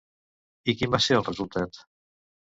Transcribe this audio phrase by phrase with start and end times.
[0.73, 1.81] I quin va ser el resultat?